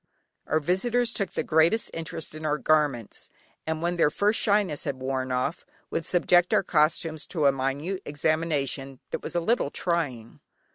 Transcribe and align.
Our 0.47 0.59
visitors 0.59 1.13
took 1.13 1.33
the 1.33 1.43
greatest 1.43 1.91
interest 1.93 2.33
in 2.33 2.43
our 2.43 2.57
garments, 2.57 3.29
and 3.67 3.83
when 3.83 3.97
their 3.97 4.09
first 4.09 4.39
shyness 4.39 4.83
had 4.83 4.95
worn 4.99 5.31
off, 5.31 5.63
would 5.91 6.07
subject 6.07 6.55
our 6.55 6.63
costumes 6.63 7.27
to 7.27 7.45
a 7.45 7.51
minute 7.51 8.01
examination 8.03 8.99
that 9.11 9.21
was 9.21 9.35
a 9.35 9.39
little 9.39 9.69
trying. 9.69 10.39